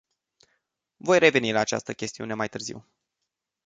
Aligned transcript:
Voi 0.97 1.19
reveni 1.19 1.51
la 1.51 1.59
această 1.59 1.93
chestiune 1.93 2.33
mai 2.33 2.49
târziu. 2.49 2.85